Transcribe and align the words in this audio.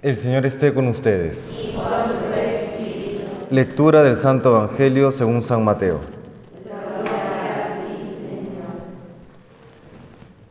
El 0.00 0.16
Señor 0.16 0.46
esté 0.46 0.72
con 0.72 0.86
ustedes. 0.86 1.50
Lectura 3.50 4.04
del 4.04 4.14
Santo 4.14 4.50
Evangelio 4.54 5.10
según 5.10 5.42
San 5.42 5.64
Mateo. 5.64 5.98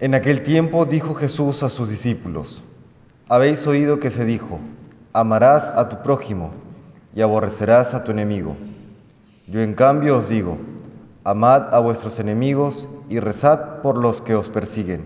En 0.00 0.14
aquel 0.14 0.40
tiempo 0.40 0.86
dijo 0.86 1.12
Jesús 1.12 1.62
a 1.62 1.68
sus 1.68 1.90
discípulos, 1.90 2.64
habéis 3.28 3.66
oído 3.66 4.00
que 4.00 4.10
se 4.10 4.24
dijo, 4.24 4.60
amarás 5.12 5.74
a 5.76 5.90
tu 5.90 6.02
prójimo 6.02 6.52
y 7.14 7.20
aborrecerás 7.20 7.92
a 7.92 8.02
tu 8.02 8.12
enemigo. 8.12 8.56
Yo 9.46 9.60
en 9.60 9.74
cambio 9.74 10.16
os 10.16 10.30
digo, 10.30 10.56
amad 11.22 11.74
a 11.74 11.80
vuestros 11.80 12.18
enemigos 12.18 12.88
y 13.10 13.20
rezad 13.20 13.82
por 13.82 13.98
los 13.98 14.22
que 14.22 14.34
os 14.34 14.48
persiguen. 14.48 15.04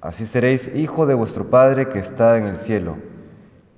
Así 0.00 0.24
seréis 0.24 0.74
hijo 0.74 1.04
de 1.04 1.12
vuestro 1.12 1.50
Padre 1.50 1.90
que 1.90 1.98
está 1.98 2.38
en 2.38 2.44
el 2.44 2.56
cielo, 2.56 2.96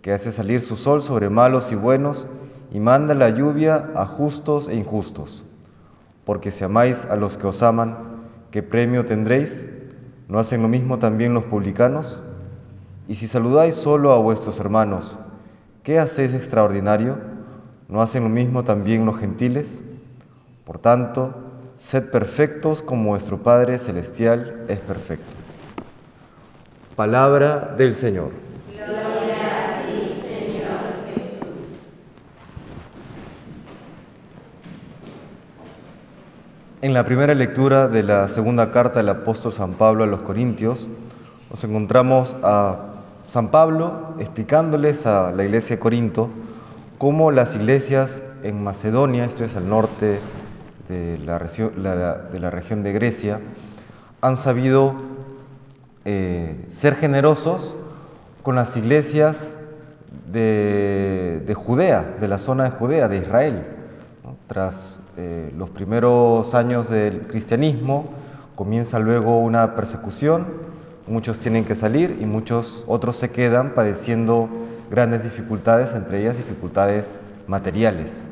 que 0.06 0.12
hace 0.12 0.30
salir 0.30 0.60
su 0.60 0.76
sol 0.76 1.02
sobre 1.02 1.30
malos 1.30 1.72
y 1.72 1.74
buenos 1.74 2.28
y 2.70 2.78
manda 2.78 3.12
la 3.12 3.30
lluvia 3.30 3.90
a 3.96 4.06
justos 4.06 4.68
e 4.68 4.76
injustos. 4.76 5.44
Porque 6.24 6.52
si 6.52 6.62
amáis 6.62 7.04
a 7.06 7.16
los 7.16 7.36
que 7.36 7.48
os 7.48 7.60
aman, 7.60 7.96
¿qué 8.52 8.62
premio 8.62 9.04
tendréis? 9.04 9.66
¿No 10.28 10.38
hacen 10.38 10.62
lo 10.62 10.68
mismo 10.68 11.00
también 11.00 11.34
los 11.34 11.42
publicanos? 11.46 12.22
Y 13.08 13.16
si 13.16 13.26
saludáis 13.26 13.74
solo 13.74 14.12
a 14.12 14.20
vuestros 14.20 14.60
hermanos, 14.60 15.18
¿qué 15.82 15.98
hacéis 15.98 16.34
extraordinario? 16.34 17.18
¿No 17.88 18.00
hacen 18.00 18.22
lo 18.22 18.28
mismo 18.28 18.62
también 18.62 19.06
los 19.06 19.18
gentiles? 19.18 19.82
Por 20.64 20.78
tanto, 20.78 21.34
sed 21.74 22.12
perfectos 22.12 22.80
como 22.80 23.10
vuestro 23.10 23.38
Padre 23.38 23.80
Celestial 23.80 24.66
es 24.68 24.78
perfecto. 24.78 25.34
Palabra 26.94 27.74
del 27.76 27.96
Señor. 27.96 28.30
Gloria 28.72 29.80
a 29.80 29.86
ti, 29.86 30.20
Señor 30.28 30.80
Jesús. 31.06 31.46
En 36.86 36.94
la 36.94 37.04
primera 37.04 37.34
lectura 37.34 37.88
de 37.88 38.04
la 38.04 38.28
segunda 38.28 38.70
carta 38.70 39.00
del 39.00 39.08
apóstol 39.08 39.52
San 39.52 39.72
Pablo 39.72 40.04
a 40.04 40.06
los 40.06 40.20
Corintios, 40.20 40.86
nos 41.50 41.64
encontramos 41.64 42.36
a 42.44 42.76
San 43.26 43.50
Pablo 43.50 44.14
explicándoles 44.20 45.04
a 45.04 45.32
la 45.32 45.42
iglesia 45.42 45.74
de 45.74 45.80
Corinto 45.80 46.30
cómo 46.98 47.32
las 47.32 47.56
iglesias 47.56 48.22
en 48.44 48.62
Macedonia, 48.62 49.24
esto 49.24 49.42
es 49.42 49.56
al 49.56 49.68
norte 49.68 50.20
de 50.88 51.18
la, 51.18 51.38
región 51.40 52.84
de 52.84 52.92
Grecia, 52.92 53.40
han 54.20 54.36
sabido 54.36 54.94
eh, 56.04 56.54
ser 56.68 56.94
generosos 56.94 57.74
con 58.44 58.54
las 58.54 58.76
iglesias 58.76 59.50
de, 60.32 61.42
de, 61.44 61.54
Judea, 61.54 62.14
de 62.20 62.28
la 62.28 62.38
zona 62.38 62.62
de 62.62 62.70
Judea, 62.70 63.08
de 63.08 63.16
Israel. 63.16 63.66
Tras 64.46 65.00
eh, 65.16 65.52
los 65.56 65.70
primeros 65.70 66.54
años 66.54 66.90
del 66.90 67.26
cristianismo, 67.26 68.10
comienza 68.54 68.98
luego 68.98 69.40
una 69.40 69.74
persecución, 69.74 70.46
muchos 71.06 71.38
tienen 71.38 71.64
que 71.64 71.74
salir 71.74 72.18
y 72.20 72.26
muchos 72.26 72.84
otros 72.86 73.16
se 73.16 73.30
quedan 73.30 73.70
padeciendo 73.70 74.48
grandes 74.90 75.22
dificultades, 75.22 75.94
entre 75.94 76.20
ellas 76.20 76.36
dificultades 76.36 77.18
materiales. 77.46 78.22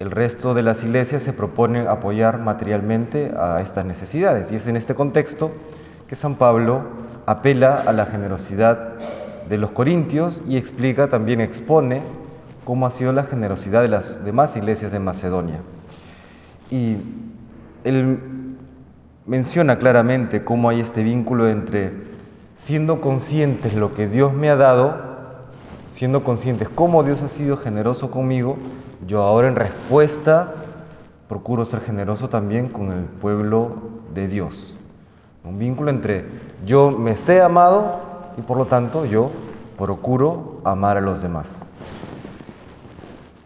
El 0.00 0.10
resto 0.10 0.52
de 0.52 0.62
las 0.62 0.82
iglesias 0.82 1.22
se 1.22 1.32
proponen 1.32 1.86
apoyar 1.86 2.38
materialmente 2.38 3.32
a 3.38 3.60
estas 3.60 3.84
necesidades 3.84 4.50
y 4.50 4.56
es 4.56 4.66
en 4.66 4.76
este 4.76 4.94
contexto 4.94 5.52
que 6.08 6.16
San 6.16 6.34
Pablo 6.34 6.82
apela 7.24 7.76
a 7.86 7.92
la 7.92 8.06
generosidad 8.06 8.94
de 9.48 9.58
los 9.58 9.70
corintios 9.70 10.42
y 10.48 10.56
explica, 10.56 11.08
también 11.08 11.40
expone 11.40 12.02
cómo 12.64 12.86
ha 12.86 12.90
sido 12.90 13.12
la 13.12 13.24
generosidad 13.24 13.82
de 13.82 13.88
las 13.88 14.24
demás 14.24 14.56
iglesias 14.56 14.92
de 14.92 14.98
Macedonia. 14.98 15.60
Y 16.72 16.96
él 17.84 18.18
menciona 19.26 19.78
claramente 19.78 20.42
cómo 20.42 20.70
hay 20.70 20.80
este 20.80 21.02
vínculo 21.02 21.50
entre 21.50 21.92
siendo 22.56 23.02
conscientes 23.02 23.74
lo 23.74 23.92
que 23.92 24.08
Dios 24.08 24.32
me 24.32 24.48
ha 24.48 24.56
dado, 24.56 24.96
siendo 25.90 26.22
conscientes 26.22 26.70
cómo 26.74 27.02
Dios 27.02 27.20
ha 27.20 27.28
sido 27.28 27.58
generoso 27.58 28.10
conmigo, 28.10 28.56
yo 29.06 29.20
ahora 29.20 29.48
en 29.48 29.56
respuesta 29.56 30.54
procuro 31.28 31.66
ser 31.66 31.82
generoso 31.82 32.30
también 32.30 32.70
con 32.70 32.90
el 32.90 33.04
pueblo 33.04 33.74
de 34.14 34.28
Dios. 34.28 34.78
Un 35.44 35.58
vínculo 35.58 35.90
entre 35.90 36.24
yo 36.64 36.90
me 36.90 37.16
sé 37.16 37.42
amado 37.42 38.00
y 38.38 38.40
por 38.40 38.56
lo 38.56 38.64
tanto 38.64 39.04
yo 39.04 39.30
procuro 39.76 40.62
amar 40.64 40.96
a 40.96 41.02
los 41.02 41.20
demás. 41.20 41.64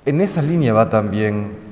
En 0.04 0.20
esa 0.20 0.42
línea 0.42 0.72
va 0.72 0.90
también 0.90 1.65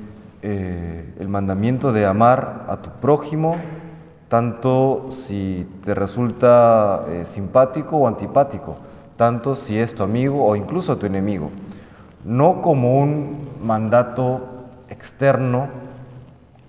eh, 0.47 1.15
el 1.19 1.27
mandamiento 1.27 1.91
de 1.91 2.05
amar 2.05 2.65
a 2.67 2.77
tu 2.77 2.91
prójimo, 3.01 3.55
tanto 4.29 5.07
si 5.09 5.67
te 5.83 5.95
resulta 5.95 7.03
eh, 7.09 7.25
simpático 7.25 7.97
o 7.97 8.07
antipático, 8.07 8.75
tanto 9.17 9.55
si 9.55 9.79
es 9.79 9.95
tu 9.95 10.03
amigo 10.03 10.45
o 10.45 10.55
incluso 10.55 10.97
tu 10.97 11.07
enemigo. 11.07 11.49
No 12.23 12.61
como 12.61 12.99
un 12.99 13.49
mandato 13.59 14.67
externo 14.87 15.67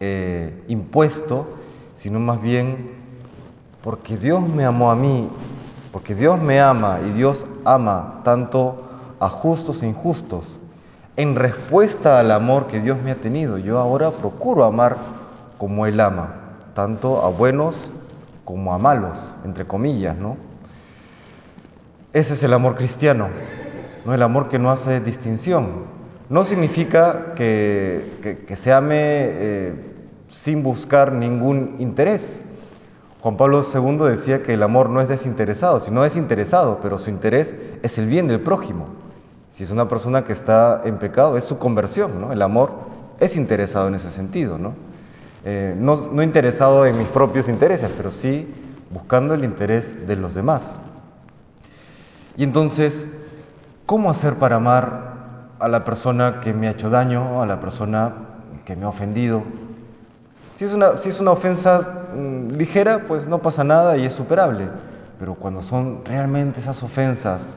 eh, 0.00 0.64
impuesto, 0.68 1.46
sino 1.96 2.18
más 2.18 2.40
bien 2.40 2.92
porque 3.82 4.16
Dios 4.16 4.40
me 4.40 4.64
amó 4.64 4.90
a 4.90 4.96
mí, 4.96 5.28
porque 5.92 6.14
Dios 6.14 6.40
me 6.40 6.60
ama 6.60 7.00
y 7.06 7.10
Dios 7.10 7.44
ama 7.66 8.22
tanto 8.24 8.84
a 9.20 9.28
justos 9.28 9.82
e 9.82 9.86
injustos. 9.86 10.60
En 11.16 11.34
respuesta 11.34 12.20
al 12.20 12.30
amor 12.30 12.66
que 12.66 12.80
Dios 12.80 12.98
me 13.02 13.10
ha 13.10 13.14
tenido, 13.14 13.56
yo 13.56 13.78
ahora 13.78 14.10
procuro 14.10 14.64
amar 14.64 14.98
como 15.56 15.86
Él 15.86 15.98
ama, 16.00 16.34
tanto 16.74 17.22
a 17.24 17.30
buenos 17.30 17.90
como 18.44 18.74
a 18.74 18.78
malos, 18.78 19.16
entre 19.44 19.66
comillas, 19.66 20.14
¿no? 20.16 20.36
Ese 22.12 22.34
es 22.34 22.42
el 22.42 22.52
amor 22.52 22.76
cristiano, 22.76 23.28
no 24.04 24.12
el 24.12 24.22
amor 24.22 24.50
que 24.50 24.58
no 24.58 24.70
hace 24.70 25.00
distinción. 25.00 25.84
No 26.28 26.44
significa 26.44 27.34
que, 27.34 28.46
se 28.56 28.72
ame 28.72 28.96
eh, 29.00 29.74
sin 30.28 30.62
buscar 30.62 31.12
ningún 31.12 31.76
interés. 31.78 32.44
Juan 33.22 33.38
Pablo 33.38 33.62
II 33.62 33.98
decía 34.10 34.42
que 34.42 34.52
el 34.52 34.62
amor 34.62 34.90
no 34.90 35.00
es 35.00 35.08
desinteresado, 35.08 35.80
sino 35.80 36.04
es 36.04 36.16
interesado, 36.16 36.80
pero 36.82 36.98
su 36.98 37.08
interés 37.08 37.54
es 37.82 37.96
el 37.96 38.06
bien 38.06 38.28
del 38.28 38.40
prójimo. 38.40 39.05
Si 39.56 39.62
es 39.62 39.70
una 39.70 39.88
persona 39.88 40.22
que 40.22 40.34
está 40.34 40.82
en 40.84 40.98
pecado, 40.98 41.38
es 41.38 41.44
su 41.44 41.56
conversión, 41.56 42.20
¿no? 42.20 42.30
El 42.30 42.42
amor 42.42 42.72
es 43.18 43.36
interesado 43.36 43.88
en 43.88 43.94
ese 43.94 44.10
sentido, 44.10 44.58
¿no? 44.58 44.74
Eh, 45.46 45.74
no, 45.78 45.96
no 46.12 46.22
interesado 46.22 46.84
en 46.84 46.98
mis 46.98 47.08
propios 47.08 47.48
intereses, 47.48 47.90
pero 47.96 48.12
sí 48.12 48.46
buscando 48.90 49.32
el 49.32 49.44
interés 49.44 50.06
de 50.06 50.14
los 50.16 50.34
demás. 50.34 50.76
Y 52.36 52.44
entonces, 52.44 53.06
¿cómo 53.86 54.10
hacer 54.10 54.34
para 54.34 54.56
amar 54.56 55.14
a 55.58 55.68
la 55.68 55.84
persona 55.84 56.40
que 56.40 56.52
me 56.52 56.68
ha 56.68 56.72
hecho 56.72 56.90
daño, 56.90 57.40
a 57.40 57.46
la 57.46 57.58
persona 57.58 58.12
que 58.66 58.76
me 58.76 58.84
ha 58.84 58.90
ofendido? 58.90 59.42
Si 60.58 60.66
es 60.66 60.74
una, 60.74 60.98
si 60.98 61.08
es 61.08 61.18
una 61.18 61.30
ofensa 61.30 62.04
mmm, 62.14 62.48
ligera, 62.58 63.04
pues 63.08 63.26
no 63.26 63.38
pasa 63.38 63.64
nada 63.64 63.96
y 63.96 64.04
es 64.04 64.12
superable. 64.12 64.68
Pero 65.18 65.34
cuando 65.34 65.62
son 65.62 66.04
realmente 66.04 66.60
esas 66.60 66.82
ofensas 66.82 67.56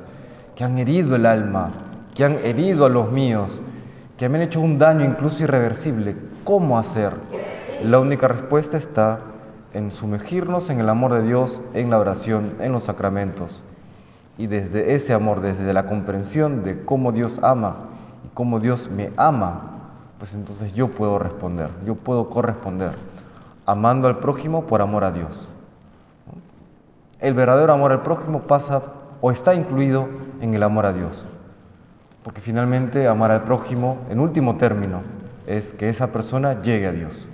que 0.56 0.64
han 0.64 0.80
herido 0.80 1.18
el 1.18 1.26
alma, 1.26 1.74
que 2.20 2.26
han 2.26 2.40
herido 2.44 2.86
a 2.86 2.90
los 2.90 3.14
míos, 3.14 3.62
que 4.18 4.28
me 4.28 4.38
han 4.38 4.44
hecho 4.44 4.60
un 4.60 4.78
daño 4.78 5.06
incluso 5.06 5.42
irreversible, 5.42 6.18
¿cómo 6.44 6.78
hacer? 6.78 7.14
La 7.82 7.98
única 7.98 8.28
respuesta 8.28 8.76
está 8.76 9.22
en 9.74 9.90
sumergirnos 9.90 10.70
en 10.70 10.82
el 10.82 10.90
amor 10.90 11.14
de 11.14 11.24
Dios, 11.24 11.62
en 11.74 11.90
la 11.90 11.98
oración, 11.98 12.56
en 12.60 12.74
los 12.74 12.84
sacramentos. 12.84 13.64
Y 14.38 14.48
desde 14.48 14.96
ese 14.96 15.14
amor, 15.14 15.40
desde 15.40 15.72
la 15.72 15.86
comprensión 15.86 16.62
de 16.62 16.84
cómo 16.84 17.14
Dios 17.14 17.40
ama 17.42 17.88
y 18.26 18.28
cómo 18.34 18.60
Dios 18.60 18.90
me 18.94 19.14
ama, 19.16 19.80
pues 20.18 20.34
entonces 20.34 20.74
yo 20.74 20.90
puedo 20.90 21.20
responder, 21.20 21.70
yo 21.86 21.96
puedo 21.96 22.30
corresponder, 22.30 22.96
amando 23.66 24.10
al 24.10 24.20
prójimo 24.20 24.66
por 24.66 24.82
amor 24.82 25.06
a 25.06 25.14
Dios. 25.14 25.48
El 27.22 27.34
verdadero 27.34 27.72
amor 27.72 27.94
al 27.94 28.02
prójimo 28.02 28.42
pasa 28.42 28.82
o 29.22 29.32
está 29.32 29.56
incluido 29.56 30.10
en 30.42 30.54
el 30.54 30.64
amor 30.64 30.86
a 30.86 30.92
Dios. 30.92 31.26
Porque 32.24 32.42
finalmente 32.42 33.08
amar 33.08 33.32
al 33.32 33.44
prójimo, 33.44 33.98
en 34.10 34.20
último 34.20 34.58
término, 34.58 35.02
es 35.48 35.74
que 35.74 35.90
esa 35.90 36.12
persona 36.12 36.62
llegue 36.62 36.88
a 36.88 36.92
Dios. 36.92 37.28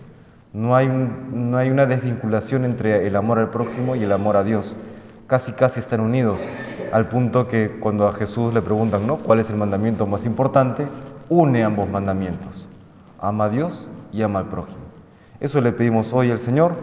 No 0.53 0.75
hay, 0.75 0.87
no 0.87 1.57
hay 1.57 1.69
una 1.69 1.85
desvinculación 1.85 2.65
entre 2.65 3.07
el 3.07 3.15
amor 3.15 3.39
al 3.39 3.49
prójimo 3.49 3.95
y 3.95 4.03
el 4.03 4.11
amor 4.11 4.37
a 4.37 4.43
Dios. 4.43 4.75
Casi, 5.27 5.53
casi 5.53 5.79
están 5.79 6.01
unidos, 6.01 6.47
al 6.93 7.07
punto 7.07 7.47
que 7.47 7.79
cuando 7.79 8.07
a 8.07 8.13
Jesús 8.13 8.53
le 8.53 8.61
preguntan, 8.61 9.07
¿no? 9.07 9.17
¿Cuál 9.17 9.39
es 9.39 9.49
el 9.49 9.55
mandamiento 9.55 10.05
más 10.05 10.25
importante? 10.25 10.87
Une 11.29 11.63
ambos 11.63 11.89
mandamientos. 11.89 12.69
Ama 13.19 13.45
a 13.45 13.49
Dios 13.49 13.89
y 14.13 14.21
ama 14.21 14.39
al 14.39 14.45
prójimo. 14.45 14.85
Eso 15.39 15.59
le 15.61 15.71
pedimos 15.71 16.13
hoy 16.13 16.29
al 16.29 16.39
Señor, 16.39 16.75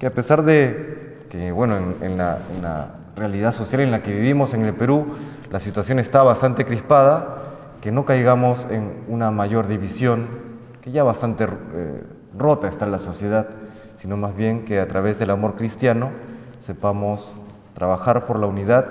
que 0.00 0.06
a 0.06 0.10
pesar 0.12 0.42
de 0.42 1.24
que, 1.30 1.52
bueno, 1.52 1.76
en 2.02 2.18
la 2.18 2.95
realidad 3.16 3.52
social 3.52 3.80
en 3.80 3.90
la 3.90 4.02
que 4.02 4.12
vivimos 4.14 4.54
en 4.54 4.64
el 4.64 4.74
Perú, 4.74 5.06
la 5.50 5.58
situación 5.58 5.98
está 5.98 6.22
bastante 6.22 6.64
crispada, 6.64 7.42
que 7.80 7.90
no 7.90 8.04
caigamos 8.04 8.66
en 8.70 9.04
una 9.08 9.30
mayor 9.30 9.68
división, 9.68 10.28
que 10.82 10.92
ya 10.92 11.02
bastante 11.02 11.44
eh, 11.44 12.04
rota 12.36 12.68
está 12.68 12.86
la 12.86 12.98
sociedad, 12.98 13.48
sino 13.96 14.16
más 14.16 14.36
bien 14.36 14.64
que 14.64 14.80
a 14.80 14.88
través 14.88 15.18
del 15.18 15.30
amor 15.30 15.56
cristiano 15.56 16.10
sepamos 16.60 17.34
trabajar 17.74 18.26
por 18.26 18.38
la 18.38 18.46
unidad, 18.46 18.86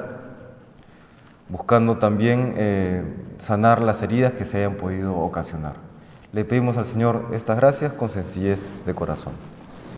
buscando 1.49 1.97
también 1.97 2.53
eh, 2.57 3.03
sanar 3.37 3.83
las 3.83 4.01
heridas 4.01 4.33
que 4.33 4.45
se 4.45 4.57
hayan 4.57 4.75
podido 4.75 5.15
ocasionar. 5.15 5.75
Le 6.31 6.43
pedimos 6.45 6.77
al 6.77 6.85
Señor 6.85 7.27
estas 7.31 7.57
gracias 7.57 7.93
con 7.93 8.09
sencillez 8.09 8.69
de 8.85 8.93
corazón. 8.93 9.33